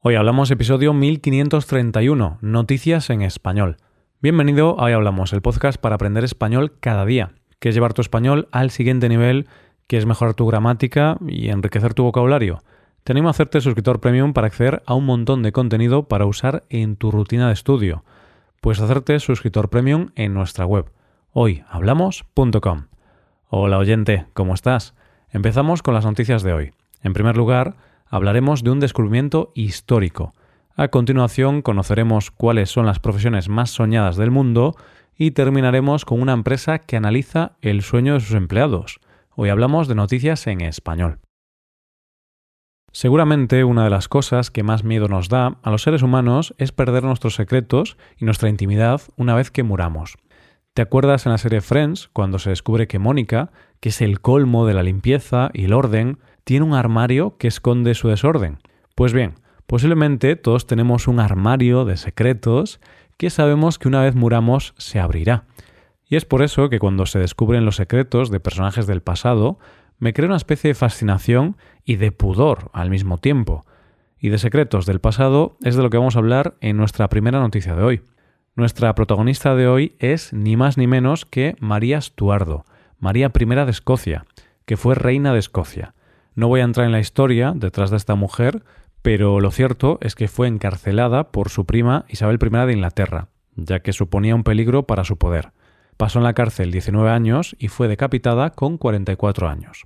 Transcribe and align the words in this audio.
Hoy 0.00 0.14
hablamos 0.14 0.48
episodio 0.52 0.94
1531, 0.94 2.38
Noticias 2.40 3.10
en 3.10 3.20
Español. 3.20 3.78
Bienvenido 4.22 4.78
a 4.78 4.84
Hoy 4.84 4.92
Hablamos, 4.92 5.32
el 5.32 5.42
podcast 5.42 5.76
para 5.76 5.96
aprender 5.96 6.22
español 6.22 6.78
cada 6.78 7.04
día, 7.04 7.32
que 7.58 7.70
es 7.70 7.74
llevar 7.74 7.94
tu 7.94 8.00
español 8.00 8.46
al 8.52 8.70
siguiente 8.70 9.08
nivel, 9.08 9.48
que 9.88 9.96
es 9.96 10.06
mejorar 10.06 10.34
tu 10.34 10.46
gramática 10.46 11.18
y 11.26 11.48
enriquecer 11.48 11.94
tu 11.94 12.04
vocabulario. 12.04 12.62
Te 13.02 13.10
animo 13.10 13.26
a 13.26 13.32
hacerte 13.32 13.60
suscriptor 13.60 13.98
premium 14.00 14.34
para 14.34 14.46
acceder 14.46 14.84
a 14.86 14.94
un 14.94 15.04
montón 15.04 15.42
de 15.42 15.50
contenido 15.50 16.06
para 16.06 16.26
usar 16.26 16.62
en 16.70 16.94
tu 16.94 17.10
rutina 17.10 17.48
de 17.48 17.54
estudio. 17.54 18.04
Puedes 18.60 18.80
hacerte 18.80 19.18
suscriptor 19.18 19.68
premium 19.68 20.10
en 20.14 20.32
nuestra 20.32 20.64
web, 20.64 20.92
hoyhablamos.com. 21.32 22.86
Hola 23.48 23.78
oyente, 23.78 24.26
¿cómo 24.32 24.54
estás? 24.54 24.94
Empezamos 25.30 25.82
con 25.82 25.94
las 25.94 26.04
noticias 26.04 26.44
de 26.44 26.52
hoy. 26.52 26.72
En 27.02 27.14
primer 27.14 27.36
lugar, 27.36 27.74
hablaremos 28.08 28.62
de 28.62 28.70
un 28.70 28.80
descubrimiento 28.80 29.52
histórico. 29.54 30.34
A 30.76 30.88
continuación 30.88 31.62
conoceremos 31.62 32.30
cuáles 32.30 32.70
son 32.70 32.86
las 32.86 33.00
profesiones 33.00 33.48
más 33.48 33.70
soñadas 33.70 34.16
del 34.16 34.30
mundo 34.30 34.74
y 35.16 35.32
terminaremos 35.32 36.04
con 36.04 36.22
una 36.22 36.32
empresa 36.32 36.78
que 36.78 36.96
analiza 36.96 37.56
el 37.60 37.82
sueño 37.82 38.14
de 38.14 38.20
sus 38.20 38.36
empleados. 38.36 39.00
Hoy 39.34 39.48
hablamos 39.48 39.88
de 39.88 39.96
noticias 39.96 40.46
en 40.46 40.60
español. 40.60 41.18
Seguramente 42.92 43.64
una 43.64 43.84
de 43.84 43.90
las 43.90 44.08
cosas 44.08 44.50
que 44.50 44.62
más 44.62 44.82
miedo 44.82 45.08
nos 45.08 45.28
da 45.28 45.58
a 45.62 45.70
los 45.70 45.82
seres 45.82 46.02
humanos 46.02 46.54
es 46.58 46.72
perder 46.72 47.04
nuestros 47.04 47.34
secretos 47.34 47.96
y 48.16 48.24
nuestra 48.24 48.48
intimidad 48.48 49.02
una 49.16 49.34
vez 49.34 49.50
que 49.50 49.62
muramos. 49.62 50.16
¿Te 50.74 50.82
acuerdas 50.82 51.26
en 51.26 51.32
la 51.32 51.38
serie 51.38 51.60
Friends 51.60 52.08
cuando 52.12 52.38
se 52.38 52.50
descubre 52.50 52.86
que 52.86 52.98
Mónica, 52.98 53.50
que 53.80 53.88
es 53.88 54.00
el 54.00 54.20
colmo 54.20 54.64
de 54.64 54.74
la 54.74 54.84
limpieza 54.84 55.50
y 55.52 55.64
el 55.64 55.72
orden, 55.72 56.18
tiene 56.48 56.64
un 56.64 56.72
armario 56.72 57.36
que 57.36 57.46
esconde 57.46 57.92
su 57.92 58.08
desorden. 58.08 58.56
Pues 58.94 59.12
bien, 59.12 59.34
posiblemente 59.66 60.34
todos 60.34 60.66
tenemos 60.66 61.06
un 61.06 61.20
armario 61.20 61.84
de 61.84 61.98
secretos 61.98 62.80
que 63.18 63.28
sabemos 63.28 63.78
que 63.78 63.86
una 63.86 64.00
vez 64.00 64.14
muramos 64.14 64.72
se 64.78 64.98
abrirá. 64.98 65.44
Y 66.06 66.16
es 66.16 66.24
por 66.24 66.40
eso 66.40 66.70
que 66.70 66.78
cuando 66.78 67.04
se 67.04 67.18
descubren 67.18 67.66
los 67.66 67.76
secretos 67.76 68.30
de 68.30 68.40
personajes 68.40 68.86
del 68.86 69.02
pasado, 69.02 69.58
me 69.98 70.14
crea 70.14 70.28
una 70.28 70.38
especie 70.38 70.68
de 70.68 70.74
fascinación 70.74 71.58
y 71.84 71.96
de 71.96 72.12
pudor 72.12 72.70
al 72.72 72.88
mismo 72.88 73.18
tiempo. 73.18 73.66
Y 74.18 74.30
de 74.30 74.38
secretos 74.38 74.86
del 74.86 75.02
pasado 75.02 75.58
es 75.62 75.76
de 75.76 75.82
lo 75.82 75.90
que 75.90 75.98
vamos 75.98 76.16
a 76.16 76.20
hablar 76.20 76.56
en 76.62 76.78
nuestra 76.78 77.10
primera 77.10 77.40
noticia 77.40 77.74
de 77.74 77.82
hoy. 77.82 78.02
Nuestra 78.54 78.94
protagonista 78.94 79.54
de 79.54 79.68
hoy 79.68 79.96
es 79.98 80.32
ni 80.32 80.56
más 80.56 80.78
ni 80.78 80.86
menos 80.86 81.26
que 81.26 81.56
María 81.60 81.98
Estuardo, 81.98 82.64
María 82.98 83.30
I 83.38 83.44
de 83.44 83.70
Escocia, 83.70 84.24
que 84.64 84.78
fue 84.78 84.94
reina 84.94 85.34
de 85.34 85.40
Escocia. 85.40 85.92
No 86.38 86.46
voy 86.46 86.60
a 86.60 86.64
entrar 86.64 86.86
en 86.86 86.92
la 86.92 87.00
historia 87.00 87.52
detrás 87.52 87.90
de 87.90 87.96
esta 87.96 88.14
mujer, 88.14 88.62
pero 89.02 89.40
lo 89.40 89.50
cierto 89.50 89.98
es 90.00 90.14
que 90.14 90.28
fue 90.28 90.46
encarcelada 90.46 91.32
por 91.32 91.48
su 91.48 91.66
prima 91.66 92.04
Isabel 92.08 92.38
I 92.40 92.66
de 92.66 92.72
Inglaterra, 92.74 93.26
ya 93.56 93.80
que 93.80 93.92
suponía 93.92 94.36
un 94.36 94.44
peligro 94.44 94.86
para 94.86 95.02
su 95.02 95.18
poder. 95.18 95.50
Pasó 95.96 96.20
en 96.20 96.22
la 96.22 96.34
cárcel 96.34 96.70
19 96.70 97.10
años 97.10 97.56
y 97.58 97.66
fue 97.66 97.88
decapitada 97.88 98.50
con 98.50 98.78
44 98.78 99.48
años. 99.48 99.82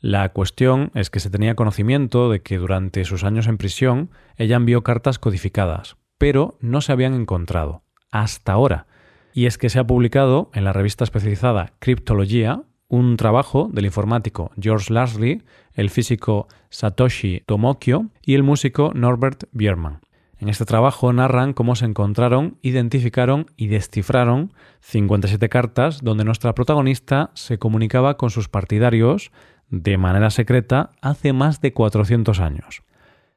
La 0.00 0.28
cuestión 0.28 0.92
es 0.94 1.10
que 1.10 1.18
se 1.18 1.28
tenía 1.28 1.56
conocimiento 1.56 2.30
de 2.30 2.40
que 2.40 2.58
durante 2.58 3.04
sus 3.04 3.24
años 3.24 3.48
en 3.48 3.58
prisión 3.58 4.10
ella 4.36 4.54
envió 4.54 4.84
cartas 4.84 5.18
codificadas, 5.18 5.96
pero 6.18 6.56
no 6.60 6.82
se 6.82 6.92
habían 6.92 7.14
encontrado, 7.14 7.82
hasta 8.12 8.52
ahora. 8.52 8.86
Y 9.34 9.46
es 9.46 9.58
que 9.58 9.70
se 9.70 9.80
ha 9.80 9.86
publicado 9.88 10.52
en 10.54 10.62
la 10.62 10.72
revista 10.72 11.02
especializada 11.02 11.72
Cryptología 11.80 12.62
un 12.88 13.16
trabajo 13.16 13.68
del 13.72 13.86
informático 13.86 14.50
George 14.60 14.92
Larsley, 14.92 15.42
el 15.74 15.90
físico 15.90 16.48
Satoshi 16.70 17.42
Tomokyo 17.46 18.06
y 18.22 18.34
el 18.34 18.42
músico 18.42 18.92
Norbert 18.94 19.44
Biermann. 19.52 20.00
En 20.38 20.50
este 20.50 20.66
trabajo 20.66 21.12
narran 21.12 21.54
cómo 21.54 21.76
se 21.76 21.86
encontraron, 21.86 22.58
identificaron 22.60 23.46
y 23.56 23.68
descifraron 23.68 24.52
57 24.80 25.48
cartas 25.48 26.00
donde 26.02 26.24
nuestra 26.24 26.54
protagonista 26.54 27.30
se 27.34 27.58
comunicaba 27.58 28.18
con 28.18 28.30
sus 28.30 28.48
partidarios 28.48 29.32
de 29.70 29.96
manera 29.96 30.30
secreta 30.30 30.92
hace 31.00 31.32
más 31.32 31.60
de 31.60 31.72
400 31.72 32.38
años. 32.40 32.82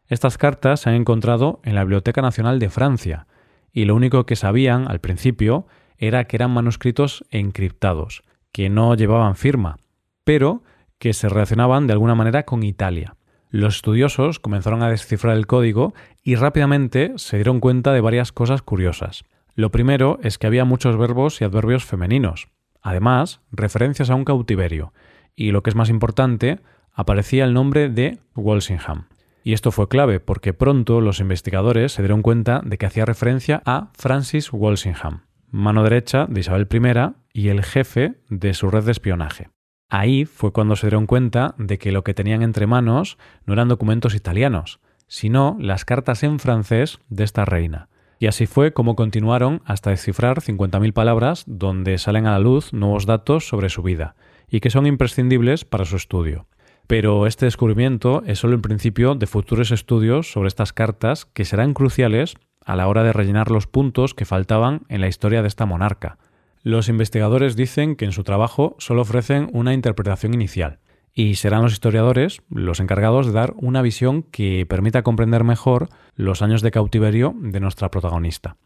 Estas 0.07 0.37
cartas 0.37 0.81
se 0.81 0.89
han 0.89 0.95
encontrado 0.95 1.61
en 1.63 1.75
la 1.75 1.83
Biblioteca 1.83 2.21
Nacional 2.21 2.59
de 2.59 2.69
Francia 2.69 3.27
y 3.71 3.85
lo 3.85 3.95
único 3.95 4.25
que 4.25 4.35
sabían 4.35 4.89
al 4.89 4.99
principio 4.99 5.67
era 5.97 6.25
que 6.25 6.35
eran 6.35 6.51
manuscritos 6.51 7.23
encriptados, 7.29 8.23
que 8.51 8.69
no 8.69 8.95
llevaban 8.95 9.35
firma, 9.35 9.77
pero 10.23 10.63
que 10.97 11.13
se 11.13 11.29
relacionaban 11.29 11.87
de 11.87 11.93
alguna 11.93 12.15
manera 12.15 12.43
con 12.43 12.63
Italia. 12.63 13.15
Los 13.49 13.77
estudiosos 13.77 14.39
comenzaron 14.39 14.83
a 14.83 14.89
descifrar 14.89 15.35
el 15.35 15.47
código 15.47 15.93
y 16.23 16.35
rápidamente 16.35 17.13
se 17.15 17.37
dieron 17.37 17.59
cuenta 17.59 17.93
de 17.93 18.01
varias 18.01 18.31
cosas 18.31 18.61
curiosas. 18.61 19.23
Lo 19.55 19.71
primero 19.71 20.19
es 20.21 20.37
que 20.37 20.47
había 20.47 20.65
muchos 20.65 20.97
verbos 20.97 21.41
y 21.41 21.45
adverbios 21.45 21.83
femeninos, 21.83 22.49
además 22.81 23.41
referencias 23.51 24.09
a 24.09 24.15
un 24.15 24.23
cautiverio, 24.25 24.93
y 25.35 25.51
lo 25.51 25.63
que 25.63 25.71
es 25.71 25.75
más 25.75 25.89
importante, 25.89 26.59
aparecía 26.93 27.45
el 27.45 27.53
nombre 27.53 27.89
de 27.89 28.19
Walsingham. 28.35 29.07
Y 29.43 29.53
esto 29.53 29.71
fue 29.71 29.87
clave 29.87 30.19
porque 30.19 30.53
pronto 30.53 31.01
los 31.01 31.19
investigadores 31.19 31.93
se 31.93 32.01
dieron 32.01 32.21
cuenta 32.21 32.61
de 32.63 32.77
que 32.77 32.85
hacía 32.85 33.05
referencia 33.05 33.61
a 33.65 33.89
Francis 33.97 34.51
Walsingham, 34.51 35.23
mano 35.51 35.83
derecha 35.83 36.25
de 36.27 36.39
Isabel 36.39 36.67
I 36.71 37.15
y 37.33 37.49
el 37.49 37.63
jefe 37.63 38.15
de 38.29 38.53
su 38.53 38.69
red 38.69 38.83
de 38.83 38.91
espionaje. 38.91 39.49
Ahí 39.89 40.25
fue 40.25 40.51
cuando 40.53 40.75
se 40.75 40.87
dieron 40.87 41.07
cuenta 41.07 41.55
de 41.57 41.77
que 41.79 41.91
lo 41.91 42.03
que 42.03 42.13
tenían 42.13 42.43
entre 42.43 42.67
manos 42.67 43.17
no 43.45 43.53
eran 43.53 43.67
documentos 43.67 44.13
italianos, 44.13 44.79
sino 45.07 45.57
las 45.59 45.83
cartas 45.83 46.23
en 46.23 46.39
francés 46.39 46.99
de 47.09 47.23
esta 47.23 47.45
reina. 47.45 47.89
Y 48.19 48.27
así 48.27 48.45
fue 48.45 48.73
como 48.73 48.95
continuaron 48.95 49.61
hasta 49.65 49.89
descifrar 49.89 50.41
50.000 50.41 50.93
palabras 50.93 51.43
donde 51.47 51.97
salen 51.97 52.27
a 52.27 52.31
la 52.31 52.39
luz 52.39 52.73
nuevos 52.73 53.05
datos 53.05 53.47
sobre 53.47 53.69
su 53.69 53.81
vida, 53.81 54.15
y 54.49 54.59
que 54.59 54.69
son 54.69 54.85
imprescindibles 54.85 55.65
para 55.65 55.85
su 55.85 55.95
estudio. 55.95 56.47
Pero 56.85 57.27
este 57.27 57.45
descubrimiento 57.45 58.23
es 58.25 58.39
solo 58.39 58.55
el 58.55 58.61
principio 58.61 59.15
de 59.15 59.27
futuros 59.27 59.71
estudios 59.71 60.31
sobre 60.31 60.47
estas 60.47 60.73
cartas 60.73 61.25
que 61.25 61.45
serán 61.45 61.73
cruciales 61.73 62.35
a 62.65 62.75
la 62.75 62.87
hora 62.87 63.03
de 63.03 63.13
rellenar 63.13 63.51
los 63.51 63.67
puntos 63.67 64.13
que 64.13 64.25
faltaban 64.25 64.81
en 64.89 65.01
la 65.01 65.07
historia 65.07 65.41
de 65.41 65.47
esta 65.47 65.65
monarca. 65.65 66.17
Los 66.61 66.89
investigadores 66.89 67.55
dicen 67.55 67.95
que 67.95 68.05
en 68.05 68.11
su 68.11 68.23
trabajo 68.23 68.75
solo 68.79 69.01
ofrecen 69.01 69.49
una 69.53 69.73
interpretación 69.73 70.33
inicial, 70.33 70.79
y 71.13 71.35
serán 71.35 71.63
los 71.63 71.73
historiadores 71.73 72.41
los 72.49 72.79
encargados 72.79 73.27
de 73.27 73.33
dar 73.33 73.53
una 73.57 73.81
visión 73.81 74.23
que 74.23 74.65
permita 74.65 75.03
comprender 75.03 75.43
mejor 75.43 75.89
los 76.15 76.41
años 76.41 76.61
de 76.61 76.71
cautiverio 76.71 77.33
de 77.37 77.59
nuestra 77.59 77.91
protagonista. 77.91 78.57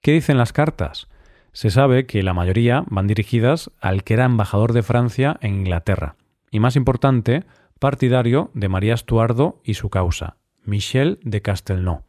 ¿Qué 0.00 0.12
dicen 0.12 0.38
las 0.38 0.52
cartas? 0.52 1.08
Se 1.52 1.70
sabe 1.70 2.06
que 2.06 2.22
la 2.22 2.34
mayoría 2.34 2.84
van 2.88 3.06
dirigidas 3.06 3.70
al 3.80 4.04
que 4.04 4.14
era 4.14 4.24
embajador 4.24 4.72
de 4.72 4.82
Francia 4.82 5.36
en 5.42 5.54
Inglaterra, 5.54 6.16
y 6.50 6.60
más 6.60 6.76
importante, 6.76 7.44
partidario 7.78 8.50
de 8.54 8.68
María 8.68 8.94
Estuardo 8.94 9.60
y 9.62 9.74
su 9.74 9.90
causa, 9.90 10.36
Michel 10.64 11.18
de 11.22 11.42
Castelnau. 11.42 12.04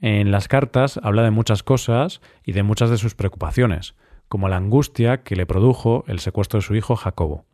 En 0.00 0.30
las 0.30 0.48
cartas 0.48 1.00
habla 1.02 1.22
de 1.22 1.30
muchas 1.30 1.62
cosas 1.62 2.20
y 2.44 2.52
de 2.52 2.62
muchas 2.62 2.90
de 2.90 2.98
sus 2.98 3.14
preocupaciones, 3.14 3.94
como 4.28 4.48
la 4.48 4.56
angustia 4.56 5.22
que 5.22 5.36
le 5.36 5.46
produjo 5.46 6.04
el 6.06 6.18
secuestro 6.18 6.58
de 6.58 6.66
su 6.66 6.74
hijo 6.74 6.96
Jacobo. 6.96 7.44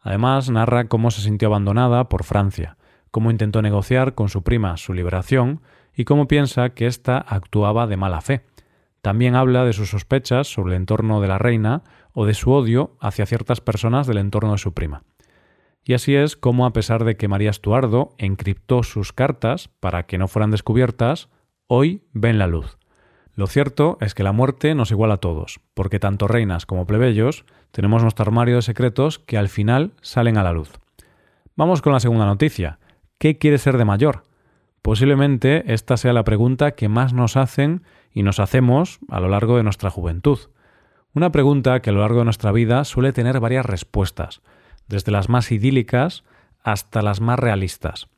Además, 0.00 0.50
narra 0.50 0.88
cómo 0.88 1.10
se 1.10 1.20
sintió 1.20 1.48
abandonada 1.48 2.08
por 2.08 2.24
Francia, 2.24 2.76
cómo 3.10 3.30
intentó 3.30 3.60
negociar 3.60 4.14
con 4.14 4.28
su 4.28 4.42
prima 4.42 4.76
su 4.76 4.94
liberación 4.94 5.60
y 5.94 6.04
cómo 6.04 6.28
piensa 6.28 6.70
que 6.70 6.86
ésta 6.86 7.18
actuaba 7.18 7.86
de 7.86 7.96
mala 7.96 8.20
fe. 8.20 8.44
También 9.02 9.34
habla 9.34 9.64
de 9.64 9.72
sus 9.72 9.90
sospechas 9.90 10.46
sobre 10.46 10.74
el 10.74 10.82
entorno 10.82 11.20
de 11.20 11.28
la 11.28 11.38
reina 11.38 11.82
o 12.12 12.26
de 12.26 12.34
su 12.34 12.52
odio 12.52 12.96
hacia 13.00 13.26
ciertas 13.26 13.60
personas 13.60 14.06
del 14.06 14.18
entorno 14.18 14.52
de 14.52 14.58
su 14.58 14.74
prima. 14.74 15.02
Y 15.84 15.94
así 15.94 16.14
es 16.14 16.36
como, 16.36 16.66
a 16.66 16.72
pesar 16.72 17.04
de 17.04 17.16
que 17.16 17.28
María 17.28 17.50
Estuardo 17.50 18.14
encriptó 18.18 18.82
sus 18.82 19.12
cartas 19.12 19.68
para 19.80 20.04
que 20.04 20.18
no 20.18 20.28
fueran 20.28 20.50
descubiertas, 20.50 21.28
hoy 21.72 22.02
ven 22.12 22.36
la 22.40 22.48
luz. 22.48 22.78
Lo 23.36 23.46
cierto 23.46 23.96
es 24.00 24.12
que 24.12 24.24
la 24.24 24.32
muerte 24.32 24.74
nos 24.74 24.90
iguala 24.90 25.14
a 25.14 25.20
todos, 25.20 25.60
porque 25.72 26.00
tanto 26.00 26.26
reinas 26.26 26.66
como 26.66 26.84
plebeyos 26.84 27.44
tenemos 27.70 28.02
nuestro 28.02 28.24
armario 28.24 28.56
de 28.56 28.62
secretos 28.62 29.20
que 29.20 29.38
al 29.38 29.48
final 29.48 29.92
salen 30.02 30.36
a 30.36 30.42
la 30.42 30.52
luz. 30.52 30.72
Vamos 31.54 31.80
con 31.80 31.92
la 31.92 32.00
segunda 32.00 32.26
noticia. 32.26 32.80
¿Qué 33.18 33.38
quiere 33.38 33.56
ser 33.58 33.78
de 33.78 33.84
mayor? 33.84 34.24
Posiblemente 34.82 35.72
esta 35.72 35.96
sea 35.96 36.12
la 36.12 36.24
pregunta 36.24 36.72
que 36.72 36.88
más 36.88 37.12
nos 37.12 37.36
hacen 37.36 37.84
y 38.12 38.24
nos 38.24 38.40
hacemos 38.40 38.98
a 39.08 39.20
lo 39.20 39.28
largo 39.28 39.56
de 39.56 39.62
nuestra 39.62 39.90
juventud. 39.90 40.40
Una 41.14 41.30
pregunta 41.30 41.80
que 41.82 41.90
a 41.90 41.92
lo 41.92 42.00
largo 42.00 42.18
de 42.18 42.24
nuestra 42.24 42.50
vida 42.50 42.82
suele 42.82 43.12
tener 43.12 43.38
varias 43.38 43.64
respuestas, 43.64 44.42
desde 44.88 45.12
las 45.12 45.28
más 45.28 45.52
idílicas 45.52 46.24
hasta 46.64 47.00
las 47.00 47.20
más 47.20 47.38
realistas. 47.38 48.08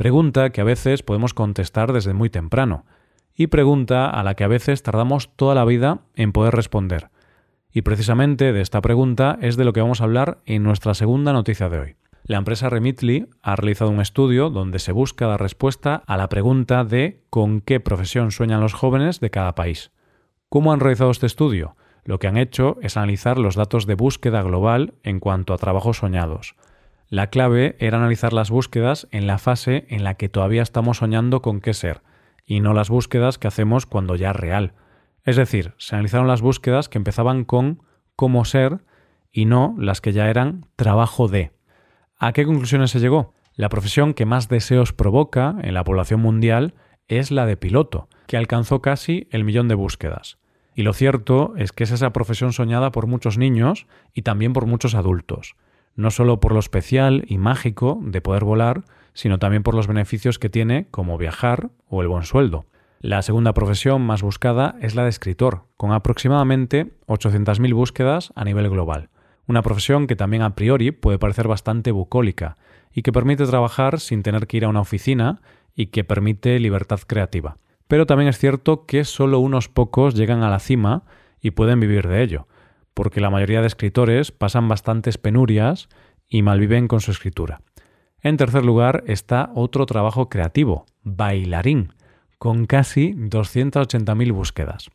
Pregunta 0.00 0.48
que 0.48 0.62
a 0.62 0.64
veces 0.64 1.02
podemos 1.02 1.34
contestar 1.34 1.92
desde 1.92 2.14
muy 2.14 2.30
temprano, 2.30 2.86
y 3.40 3.46
pregunta 3.46 4.10
a 4.10 4.22
la 4.22 4.34
que 4.34 4.44
a 4.44 4.48
veces 4.48 4.82
tardamos 4.82 5.34
toda 5.34 5.54
la 5.54 5.64
vida 5.64 6.00
en 6.14 6.30
poder 6.30 6.54
responder. 6.54 7.08
Y 7.72 7.80
precisamente 7.80 8.52
de 8.52 8.60
esta 8.60 8.82
pregunta 8.82 9.38
es 9.40 9.56
de 9.56 9.64
lo 9.64 9.72
que 9.72 9.80
vamos 9.80 10.02
a 10.02 10.04
hablar 10.04 10.40
en 10.44 10.62
nuestra 10.62 10.92
segunda 10.92 11.32
noticia 11.32 11.70
de 11.70 11.78
hoy. 11.78 11.96
La 12.24 12.36
empresa 12.36 12.68
Remitly 12.68 13.28
ha 13.40 13.56
realizado 13.56 13.92
un 13.92 14.02
estudio 14.02 14.50
donde 14.50 14.78
se 14.78 14.92
busca 14.92 15.26
dar 15.26 15.40
respuesta 15.40 16.02
a 16.06 16.18
la 16.18 16.28
pregunta 16.28 16.84
de 16.84 17.22
con 17.30 17.62
qué 17.62 17.80
profesión 17.80 18.30
sueñan 18.30 18.60
los 18.60 18.74
jóvenes 18.74 19.20
de 19.20 19.30
cada 19.30 19.54
país. 19.54 19.90
¿Cómo 20.50 20.74
han 20.74 20.80
realizado 20.80 21.10
este 21.10 21.24
estudio? 21.24 21.76
Lo 22.04 22.18
que 22.18 22.26
han 22.26 22.36
hecho 22.36 22.76
es 22.82 22.98
analizar 22.98 23.38
los 23.38 23.54
datos 23.54 23.86
de 23.86 23.94
búsqueda 23.94 24.42
global 24.42 24.92
en 25.02 25.18
cuanto 25.18 25.54
a 25.54 25.58
trabajos 25.58 25.96
soñados. 25.96 26.56
La 27.08 27.28
clave 27.28 27.74
era 27.78 27.96
analizar 27.96 28.34
las 28.34 28.50
búsquedas 28.50 29.08
en 29.12 29.26
la 29.26 29.38
fase 29.38 29.86
en 29.88 30.04
la 30.04 30.16
que 30.16 30.28
todavía 30.28 30.60
estamos 30.60 30.98
soñando 30.98 31.40
con 31.40 31.62
qué 31.62 31.72
ser, 31.72 32.02
y 32.50 32.58
no 32.58 32.74
las 32.74 32.90
búsquedas 32.90 33.38
que 33.38 33.46
hacemos 33.46 33.86
cuando 33.86 34.16
ya 34.16 34.30
es 34.30 34.36
real. 34.36 34.72
Es 35.22 35.36
decir, 35.36 35.72
se 35.78 35.94
analizaron 35.94 36.26
las 36.26 36.42
búsquedas 36.42 36.88
que 36.88 36.98
empezaban 36.98 37.44
con 37.44 37.84
cómo 38.16 38.44
ser 38.44 38.80
y 39.30 39.44
no 39.44 39.76
las 39.78 40.00
que 40.00 40.12
ya 40.12 40.28
eran 40.28 40.66
trabajo 40.74 41.28
de. 41.28 41.52
¿A 42.18 42.32
qué 42.32 42.44
conclusiones 42.44 42.90
se 42.90 42.98
llegó? 42.98 43.34
La 43.54 43.68
profesión 43.68 44.14
que 44.14 44.26
más 44.26 44.48
deseos 44.48 44.92
provoca 44.92 45.58
en 45.62 45.74
la 45.74 45.84
población 45.84 46.22
mundial 46.22 46.74
es 47.06 47.30
la 47.30 47.46
de 47.46 47.56
piloto, 47.56 48.08
que 48.26 48.36
alcanzó 48.36 48.82
casi 48.82 49.28
el 49.30 49.44
millón 49.44 49.68
de 49.68 49.76
búsquedas. 49.76 50.38
Y 50.74 50.82
lo 50.82 50.92
cierto 50.92 51.54
es 51.56 51.70
que 51.70 51.84
es 51.84 51.92
esa 51.92 52.12
profesión 52.12 52.52
soñada 52.52 52.90
por 52.90 53.06
muchos 53.06 53.38
niños 53.38 53.86
y 54.12 54.22
también 54.22 54.54
por 54.54 54.66
muchos 54.66 54.96
adultos, 54.96 55.54
no 55.96 56.10
solo 56.10 56.40
por 56.40 56.52
lo 56.52 56.60
especial 56.60 57.24
y 57.26 57.38
mágico 57.38 58.00
de 58.02 58.20
poder 58.20 58.44
volar, 58.44 58.84
sino 59.12 59.38
también 59.38 59.62
por 59.62 59.74
los 59.74 59.86
beneficios 59.86 60.38
que 60.38 60.48
tiene 60.48 60.86
como 60.90 61.18
viajar 61.18 61.70
o 61.88 62.02
el 62.02 62.08
buen 62.08 62.24
sueldo. 62.24 62.66
La 63.00 63.22
segunda 63.22 63.54
profesión 63.54 64.02
más 64.02 64.22
buscada 64.22 64.76
es 64.80 64.94
la 64.94 65.04
de 65.04 65.10
escritor, 65.10 65.64
con 65.76 65.92
aproximadamente 65.92 66.92
800.000 67.06 67.74
búsquedas 67.74 68.32
a 68.34 68.44
nivel 68.44 68.68
global 68.68 69.08
una 69.50 69.62
profesión 69.62 70.06
que 70.06 70.16
también 70.16 70.42
a 70.42 70.54
priori 70.54 70.92
puede 70.92 71.18
parecer 71.18 71.48
bastante 71.48 71.90
bucólica 71.90 72.56
y 72.92 73.02
que 73.02 73.12
permite 73.12 73.46
trabajar 73.46 73.98
sin 73.98 74.22
tener 74.22 74.46
que 74.46 74.58
ir 74.58 74.64
a 74.64 74.68
una 74.68 74.80
oficina 74.80 75.42
y 75.74 75.86
que 75.86 76.04
permite 76.04 76.58
libertad 76.60 77.00
creativa. 77.06 77.58
Pero 77.88 78.06
también 78.06 78.28
es 78.28 78.38
cierto 78.38 78.86
que 78.86 79.04
solo 79.04 79.40
unos 79.40 79.68
pocos 79.68 80.14
llegan 80.14 80.44
a 80.44 80.50
la 80.50 80.60
cima 80.60 81.02
y 81.40 81.50
pueden 81.50 81.80
vivir 81.80 82.06
de 82.06 82.22
ello, 82.22 82.46
porque 82.94 83.20
la 83.20 83.30
mayoría 83.30 83.60
de 83.60 83.66
escritores 83.66 84.32
pasan 84.32 84.68
bastantes 84.68 85.18
penurias 85.18 85.88
y 86.28 86.42
malviven 86.42 86.88
con 86.88 87.00
su 87.00 87.10
escritura. 87.10 87.60
En 88.22 88.36
tercer 88.36 88.64
lugar 88.64 89.04
está 89.06 89.50
otro 89.54 89.86
trabajo 89.86 90.28
creativo, 90.28 90.86
bailarín, 91.02 91.92
con 92.38 92.66
casi 92.66 93.12
280.000 93.14 94.32
búsquedas. 94.32 94.90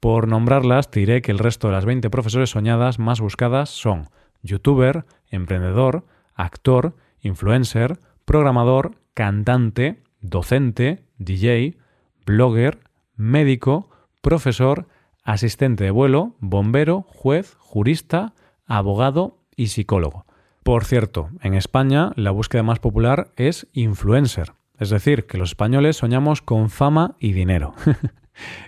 Por 0.00 0.26
nombrarlas, 0.26 0.90
te 0.90 1.00
diré 1.00 1.22
que 1.22 1.30
el 1.30 1.38
resto 1.38 1.68
de 1.68 1.74
las 1.74 1.84
20 1.84 2.10
profesores 2.10 2.50
soñadas 2.50 2.98
más 2.98 3.20
buscadas 3.20 3.70
son 3.70 4.08
youtuber, 4.42 5.04
emprendedor, 5.28 6.04
actor, 6.34 6.96
influencer, 7.20 8.00
programador, 8.24 8.96
cantante, 9.14 10.02
docente, 10.20 11.04
DJ, 11.18 11.78
blogger, 12.26 12.80
médico, 13.16 13.90
profesor, 14.20 14.88
asistente 15.22 15.84
de 15.84 15.90
vuelo, 15.90 16.36
bombero, 16.40 17.02
juez, 17.08 17.54
jurista, 17.58 18.34
abogado 18.66 19.38
y 19.56 19.68
psicólogo. 19.68 20.26
Por 20.62 20.84
cierto, 20.84 21.30
en 21.40 21.54
España 21.54 22.12
la 22.16 22.30
búsqueda 22.30 22.62
más 22.62 22.78
popular 22.78 23.32
es 23.36 23.66
influencer, 23.72 24.52
es 24.78 24.90
decir, 24.90 25.26
que 25.26 25.38
los 25.38 25.50
españoles 25.50 25.96
soñamos 25.96 26.42
con 26.42 26.70
fama 26.70 27.16
y 27.18 27.32
dinero. 27.32 27.74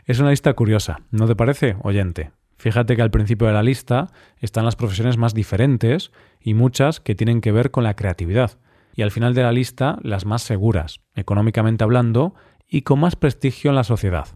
Es 0.04 0.20
una 0.20 0.30
lista 0.30 0.52
curiosa, 0.52 1.00
¿no 1.10 1.26
te 1.26 1.34
parece, 1.34 1.76
oyente? 1.82 2.32
Fíjate 2.58 2.96
que 2.96 3.02
al 3.02 3.10
principio 3.10 3.46
de 3.46 3.54
la 3.54 3.62
lista 3.62 4.08
están 4.38 4.64
las 4.64 4.76
profesiones 4.76 5.16
más 5.16 5.34
diferentes 5.34 6.12
y 6.40 6.54
muchas 6.54 7.00
que 7.00 7.14
tienen 7.14 7.40
que 7.40 7.52
ver 7.52 7.70
con 7.70 7.84
la 7.84 7.96
creatividad. 7.96 8.58
Y 8.94 9.02
al 9.02 9.10
final 9.10 9.34
de 9.34 9.42
la 9.42 9.52
lista 9.52 9.98
las 10.02 10.24
más 10.24 10.42
seguras, 10.42 11.00
económicamente 11.14 11.82
hablando, 11.82 12.34
y 12.68 12.82
con 12.82 13.00
más 13.00 13.16
prestigio 13.16 13.70
en 13.70 13.76
la 13.76 13.84
sociedad. 13.84 14.28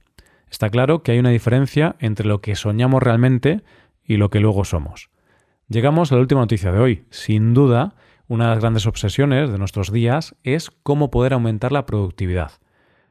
Está 0.51 0.71
claro 0.71 1.03
que 1.03 1.13
hay 1.13 1.19
una 1.19 1.31
diferencia 1.31 1.97
entre 1.99 2.27
lo 2.27 2.41
que 2.41 2.57
soñamos 2.57 3.03
realmente 3.03 3.63
y 4.05 4.17
lo 4.17 4.31
que 4.31 4.41
luego 4.41 4.65
somos. 4.65 5.11
Llegamos 5.69 6.11
a 6.11 6.15
la 6.15 6.23
última 6.23 6.41
noticia 6.41 6.73
de 6.73 6.79
hoy. 6.79 7.05
Sin 7.11 7.55
duda, 7.55 7.95
una 8.27 8.45
de 8.45 8.51
las 8.51 8.61
grandes 8.61 8.87
obsesiones 8.87 9.51
de 9.51 9.59
nuestros 9.59 9.93
días 9.93 10.35
es 10.45 10.71
cómo 10.83 11.11
poder 11.11 11.35
aumentar 11.35 11.73
la 11.73 11.87
productividad 11.87 12.53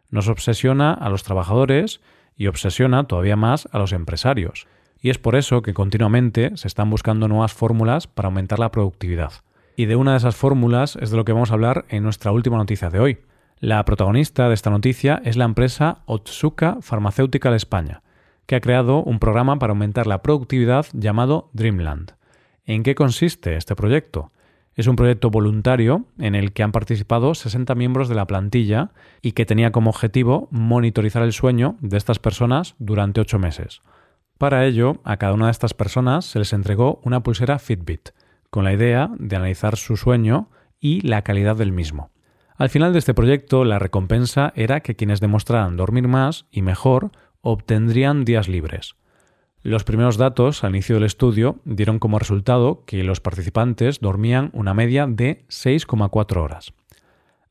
nos 0.10 0.28
obsesiona 0.28 0.94
a 0.94 1.10
los 1.10 1.24
trabajadores 1.24 2.02
y 2.36 2.48
obsesiona 2.48 3.06
todavía 3.06 3.36
más 3.36 3.68
a 3.72 3.80
los 3.80 3.92
empresarios. 3.94 4.68
Y 5.00 5.10
es 5.10 5.18
por 5.18 5.36
eso 5.36 5.62
que 5.62 5.74
continuamente 5.74 6.56
se 6.56 6.68
están 6.68 6.90
buscando 6.90 7.28
nuevas 7.28 7.54
fórmulas 7.54 8.08
para 8.08 8.28
aumentar 8.28 8.60
la 8.60 8.72
productividad. 8.72 9.32
Y 9.76 9.86
de 9.86 9.96
una 9.96 10.12
de 10.12 10.18
esas 10.18 10.36
fórmulas 10.36 10.98
es 11.02 11.12
de 11.12 11.18
lo 11.18 11.26
que 11.26 11.34
vamos 11.34 11.52
a 11.52 11.54
hablar 11.54 11.86
en 11.90 12.04
nuestra 12.04 12.32
última 12.32 12.58
noticia 12.58 12.90
de 12.90 13.00
hoy. 13.00 13.20
La 13.60 13.84
protagonista 13.86 14.48
de 14.48 14.54
esta 14.54 14.70
noticia 14.70 15.20
es 15.26 15.36
la 15.36 15.46
empresa 15.46 16.04
Otsuka 16.06 16.78
Pharmaceutical 16.82 17.56
España, 17.56 18.04
que 18.46 18.56
ha 18.56 18.62
creado 18.62 19.02
un 19.02 19.18
programa 19.18 19.58
para 19.58 19.72
aumentar 19.72 20.06
la 20.06 20.22
productividad 20.22 20.86
llamado 20.94 21.50
Dreamland. 21.54 22.12
¿En 22.66 22.84
qué 22.84 22.94
consiste 22.94 23.56
este 23.56 23.76
proyecto? 23.76 24.32
Es 24.76 24.86
un 24.86 24.96
proyecto 24.96 25.32
voluntario 25.32 26.06
en 26.20 26.36
el 26.36 26.54
que 26.54 26.62
han 26.62 26.72
participado 26.72 27.34
60 27.34 27.74
miembros 27.74 28.10
de 28.10 28.14
la 28.14 28.28
plantilla 28.28 28.92
y 29.24 29.32
que 29.32 29.48
tenía 29.48 29.72
como 29.72 29.90
objetivo 29.90 30.50
monitorizar 30.52 31.24
el 31.24 31.34
sueño 31.34 31.78
de 31.82 31.98
estas 31.98 32.20
personas 32.20 32.76
durante 32.78 33.22
ocho 33.22 33.40
meses. 33.40 33.82
Para 34.38 34.68
ello, 34.68 35.02
a 35.04 35.18
cada 35.18 35.34
una 35.34 35.46
de 35.48 35.52
estas 35.54 35.74
personas 35.74 36.26
se 36.26 36.38
les 36.38 36.54
entregó 36.54 37.02
una 37.04 37.24
pulsera 37.24 37.58
Fitbit, 37.58 38.10
con 38.52 38.66
la 38.66 38.74
idea 38.74 39.10
de 39.18 39.36
analizar 39.36 39.78
su 39.78 39.98
sueño 39.98 40.52
y 40.80 41.02
la 41.02 41.24
calidad 41.24 41.56
del 41.56 41.72
mismo. 41.72 42.12
Al 42.58 42.70
final 42.70 42.92
de 42.92 43.00
este 43.00 43.14
proyecto, 43.14 43.66
la 43.66 43.78
recompensa 43.78 44.52
era 44.56 44.80
que 44.80 44.96
quienes 44.96 45.20
demostraran 45.20 45.78
dormir 45.78 46.08
más 46.08 46.48
y 46.50 46.64
mejor 46.64 47.12
obtendrían 47.42 48.26
días 48.26 48.48
libres. 48.48 48.96
Los 49.62 49.84
primeros 49.84 50.18
datos 50.18 50.64
al 50.64 50.72
inicio 50.72 50.96
del 50.96 51.04
estudio 51.04 51.60
dieron 51.66 52.00
como 52.00 52.18
resultado 52.18 52.84
que 52.86 53.04
los 53.04 53.20
participantes 53.20 54.00
dormían 54.00 54.50
una 54.54 54.74
media 54.74 55.06
de 55.06 55.46
6,4 55.50 56.38
horas. 56.38 56.74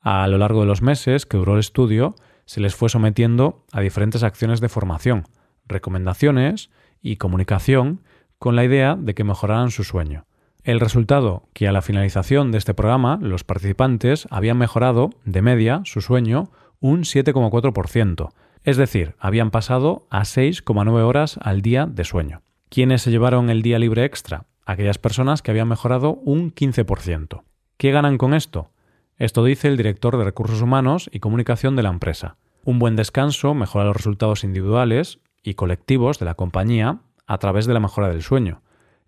A 0.00 0.26
lo 0.26 0.38
largo 0.38 0.60
de 0.60 0.66
los 0.66 0.82
meses 0.82 1.24
que 1.24 1.36
duró 1.36 1.54
el 1.54 1.60
estudio, 1.60 2.16
se 2.44 2.60
les 2.60 2.74
fue 2.74 2.88
sometiendo 2.88 3.64
a 3.72 3.80
diferentes 3.80 4.24
acciones 4.24 4.60
de 4.60 4.68
formación, 4.68 5.24
recomendaciones 5.66 6.70
y 7.00 7.16
comunicación 7.16 8.02
con 8.38 8.56
la 8.56 8.64
idea 8.64 8.96
de 8.96 9.14
que 9.14 9.24
mejoraran 9.24 9.70
su 9.70 9.84
sueño. 9.84 10.25
El 10.66 10.80
resultado, 10.80 11.44
que 11.52 11.68
a 11.68 11.72
la 11.72 11.80
finalización 11.80 12.50
de 12.50 12.58
este 12.58 12.74
programa 12.74 13.20
los 13.22 13.44
participantes 13.44 14.26
habían 14.32 14.58
mejorado, 14.58 15.10
de 15.24 15.40
media, 15.40 15.82
su 15.84 16.00
sueño 16.00 16.50
un 16.80 17.02
7,4%, 17.02 18.30
es 18.64 18.76
decir, 18.76 19.14
habían 19.20 19.52
pasado 19.52 20.08
a 20.10 20.22
6,9 20.22 21.04
horas 21.04 21.38
al 21.40 21.62
día 21.62 21.86
de 21.86 22.02
sueño. 22.02 22.42
¿Quiénes 22.68 23.02
se 23.02 23.12
llevaron 23.12 23.48
el 23.48 23.62
día 23.62 23.78
libre 23.78 24.04
extra? 24.04 24.46
Aquellas 24.64 24.98
personas 24.98 25.40
que 25.40 25.52
habían 25.52 25.68
mejorado 25.68 26.14
un 26.24 26.52
15%. 26.52 27.44
¿Qué 27.76 27.92
ganan 27.92 28.18
con 28.18 28.34
esto? 28.34 28.72
Esto 29.18 29.44
dice 29.44 29.68
el 29.68 29.76
director 29.76 30.18
de 30.18 30.24
Recursos 30.24 30.62
Humanos 30.62 31.08
y 31.12 31.20
Comunicación 31.20 31.76
de 31.76 31.84
la 31.84 31.90
empresa. 31.90 32.38
Un 32.64 32.80
buen 32.80 32.96
descanso 32.96 33.54
mejora 33.54 33.84
los 33.84 33.96
resultados 33.96 34.42
individuales 34.42 35.20
y 35.44 35.54
colectivos 35.54 36.18
de 36.18 36.24
la 36.24 36.34
compañía 36.34 37.02
a 37.28 37.38
través 37.38 37.66
de 37.66 37.74
la 37.74 37.78
mejora 37.78 38.08
del 38.08 38.24
sueño. 38.24 38.62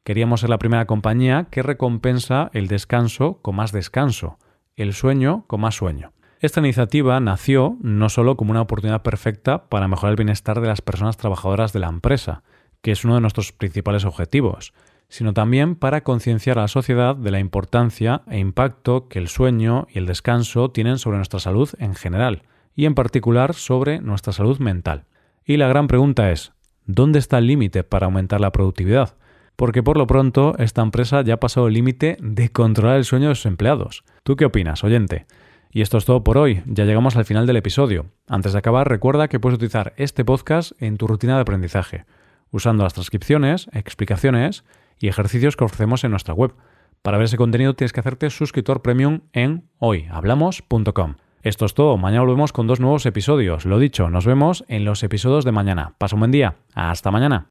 Queríamos 0.08 0.40
ser 0.40 0.48
la 0.48 0.58
primera 0.58 0.86
compañía 0.86 1.48
que 1.50 1.62
recompensa 1.62 2.48
el 2.54 2.66
descanso 2.66 3.42
con 3.42 3.56
más 3.56 3.72
descanso, 3.72 4.38
el 4.74 4.94
sueño 4.94 5.44
con 5.46 5.60
más 5.60 5.74
sueño. 5.74 6.12
Esta 6.40 6.60
iniciativa 6.60 7.20
nació 7.20 7.76
no 7.82 8.08
solo 8.08 8.38
como 8.38 8.52
una 8.52 8.62
oportunidad 8.62 9.02
perfecta 9.02 9.68
para 9.68 9.86
mejorar 9.86 10.12
el 10.12 10.16
bienestar 10.16 10.62
de 10.62 10.66
las 10.66 10.80
personas 10.80 11.18
trabajadoras 11.18 11.74
de 11.74 11.80
la 11.80 11.88
empresa, 11.88 12.42
que 12.80 12.90
es 12.90 13.04
uno 13.04 13.16
de 13.16 13.20
nuestros 13.20 13.52
principales 13.52 14.06
objetivos, 14.06 14.72
sino 15.10 15.34
también 15.34 15.76
para 15.76 16.04
concienciar 16.04 16.58
a 16.58 16.62
la 16.62 16.68
sociedad 16.68 17.14
de 17.14 17.30
la 17.30 17.40
importancia 17.40 18.22
e 18.28 18.38
impacto 18.38 19.08
que 19.08 19.18
el 19.18 19.28
sueño 19.28 19.88
y 19.90 19.98
el 19.98 20.06
descanso 20.06 20.70
tienen 20.70 20.96
sobre 20.96 21.18
nuestra 21.18 21.38
salud 21.38 21.68
en 21.78 21.94
general, 21.94 22.44
y 22.74 22.86
en 22.86 22.94
particular 22.94 23.52
sobre 23.52 24.00
nuestra 24.00 24.32
salud 24.32 24.58
mental. 24.58 25.04
Y 25.44 25.58
la 25.58 25.68
gran 25.68 25.86
pregunta 25.86 26.30
es, 26.30 26.54
¿dónde 26.86 27.18
está 27.18 27.36
el 27.36 27.46
límite 27.46 27.84
para 27.84 28.06
aumentar 28.06 28.40
la 28.40 28.52
productividad? 28.52 29.18
Porque 29.58 29.82
por 29.82 29.98
lo 29.98 30.06
pronto 30.06 30.54
esta 30.58 30.82
empresa 30.82 31.22
ya 31.22 31.34
ha 31.34 31.40
pasado 31.40 31.66
el 31.66 31.74
límite 31.74 32.16
de 32.20 32.48
controlar 32.50 32.96
el 32.96 33.04
sueño 33.04 33.30
de 33.30 33.34
sus 33.34 33.46
empleados. 33.46 34.04
¿Tú 34.22 34.36
qué 34.36 34.44
opinas, 34.44 34.84
oyente? 34.84 35.26
Y 35.72 35.80
esto 35.80 35.98
es 35.98 36.04
todo 36.04 36.22
por 36.22 36.38
hoy, 36.38 36.62
ya 36.64 36.84
llegamos 36.84 37.16
al 37.16 37.24
final 37.24 37.44
del 37.44 37.56
episodio. 37.56 38.06
Antes 38.28 38.52
de 38.52 38.60
acabar, 38.60 38.88
recuerda 38.88 39.26
que 39.26 39.40
puedes 39.40 39.56
utilizar 39.56 39.94
este 39.96 40.24
podcast 40.24 40.80
en 40.80 40.96
tu 40.96 41.08
rutina 41.08 41.34
de 41.34 41.40
aprendizaje, 41.40 42.04
usando 42.52 42.84
las 42.84 42.94
transcripciones, 42.94 43.68
explicaciones 43.72 44.62
y 45.00 45.08
ejercicios 45.08 45.56
que 45.56 45.64
ofrecemos 45.64 46.04
en 46.04 46.12
nuestra 46.12 46.34
web. 46.34 46.54
Para 47.02 47.18
ver 47.18 47.24
ese 47.24 47.36
contenido 47.36 47.74
tienes 47.74 47.92
que 47.92 47.98
hacerte 47.98 48.30
suscriptor 48.30 48.80
premium 48.80 49.22
en 49.32 49.64
hoyhablamos.com. 49.78 51.16
Esto 51.42 51.66
es 51.66 51.74
todo, 51.74 51.96
mañana 51.96 52.22
volvemos 52.22 52.52
con 52.52 52.68
dos 52.68 52.78
nuevos 52.78 53.06
episodios. 53.06 53.64
Lo 53.64 53.80
dicho, 53.80 54.08
nos 54.08 54.24
vemos 54.24 54.64
en 54.68 54.84
los 54.84 55.02
episodios 55.02 55.44
de 55.44 55.50
mañana. 55.50 55.94
Pasa 55.98 56.14
un 56.14 56.20
buen 56.20 56.30
día, 56.30 56.54
hasta 56.74 57.10
mañana. 57.10 57.48